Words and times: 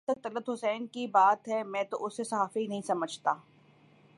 جہاں 0.07 0.15
تک 0.15 0.23
طلعت 0.23 0.49
حسین 0.49 0.85
کی 0.87 1.05
بات 1.07 1.47
ہے 1.47 1.61
میں 1.63 1.83
تو 1.83 2.05
اسے 2.05 2.23
صحافی 2.23 2.61
ہی 2.61 2.67
نہیں 2.67 2.81
سمجھتا 2.81 3.33